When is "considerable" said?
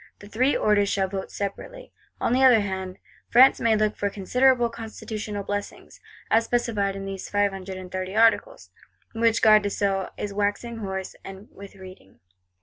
4.09-4.67